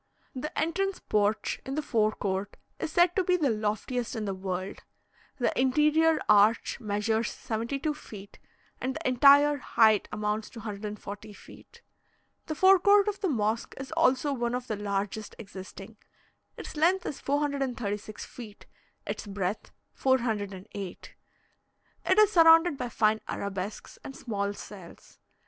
[0.33, 4.33] The entrance porch in the fore court is said to be the loftiest in the
[4.33, 4.79] world.
[5.37, 8.39] The interior arch measures 72 feet,
[8.81, 11.83] and the entire height amounts to 140 feet.
[12.47, 15.97] The fore court of the mosque is also one of the largest existing;
[16.57, 18.65] its length is 436 feet,
[19.05, 21.13] its breadth 408;
[22.07, 25.19] it is surrounded by fine arabesques and small cells.